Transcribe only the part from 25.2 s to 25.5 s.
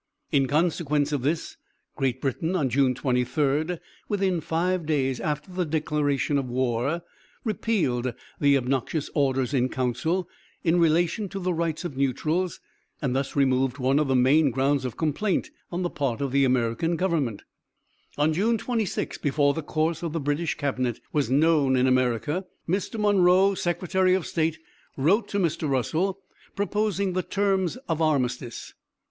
to